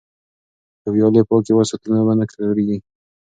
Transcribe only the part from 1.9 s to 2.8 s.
نو اوبه نه ککړیږي.